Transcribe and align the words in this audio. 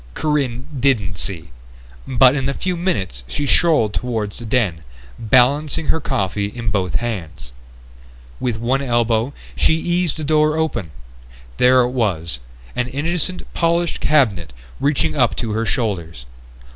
Corinne 0.15 0.65
didn't 0.79 1.19
see, 1.19 1.51
but 2.07 2.33
in 2.33 2.49
a 2.49 2.55
few 2.55 2.75
minutes 2.75 3.23
she 3.27 3.45
strolled 3.45 3.93
toward 3.93 4.31
the 4.31 4.45
den, 4.45 4.81
balancing 5.19 5.89
her 5.89 5.99
coffee 6.01 6.47
in 6.47 6.71
both 6.71 6.95
hands. 6.95 7.51
With 8.39 8.57
one 8.57 8.81
elbow 8.81 9.31
she 9.55 9.75
eased 9.75 10.17
the 10.17 10.23
door 10.23 10.57
open. 10.57 10.89
There 11.57 11.81
it 11.81 11.91
was: 11.91 12.39
an 12.75 12.87
innocent 12.87 13.43
polished 13.53 13.99
cabinet 13.99 14.53
reaching 14.79 15.15
up 15.15 15.35
to 15.35 15.51
her 15.51 15.67
shoulders. 15.67 16.25